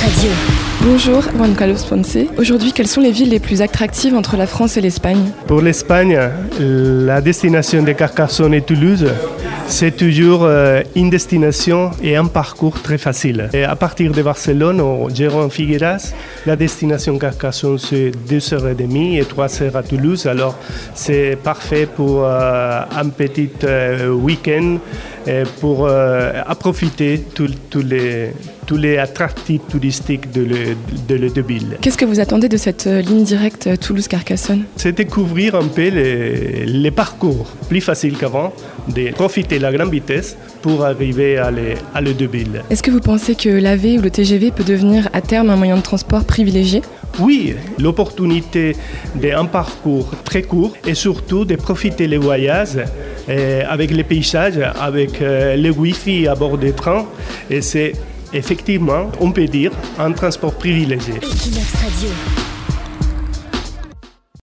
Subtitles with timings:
[0.00, 0.57] Radio.
[0.82, 2.18] Bonjour, Juan Carlos Ponce.
[2.38, 6.18] Aujourd'hui, quelles sont les villes les plus attractives entre la France et l'Espagne Pour l'Espagne,
[6.60, 9.06] la destination de Carcassonne et Toulouse,
[9.68, 13.50] c'est toujours euh, une destination et un parcours très facile.
[13.52, 16.14] Et à partir de Barcelone, au Gérard Figueras,
[16.46, 20.26] la destination Carcassonne, c'est 2h30 et 3h à Toulouse.
[20.26, 20.58] Alors,
[20.94, 24.78] c'est parfait pour euh, un petit euh, week-end
[25.60, 28.32] pour les,
[28.66, 30.67] tous les attractifs touristiques de, le,
[31.08, 31.78] de, le, de ville.
[31.80, 34.64] Qu'est-ce que vous attendez de cette ligne directe Toulouse-Carcassonne?
[34.76, 38.52] C'est découvrir un peu les, les parcours plus faciles qu'avant,
[38.88, 42.62] de profiter de la grande vitesse pour arriver à, les, à le Deville.
[42.70, 45.76] Est-ce que vous pensez que l'AV ou le TGV peut devenir à terme un moyen
[45.76, 46.82] de transport privilégié?
[47.18, 48.76] Oui, l'opportunité
[49.14, 52.78] d'un parcours très court et surtout de profiter les voyages
[53.28, 57.06] eh, avec les paysages, avec euh, le Wi-Fi à bord des trains.
[57.50, 57.92] Et c'est
[58.32, 61.14] effectivement, on peut dire, un transport privilégié.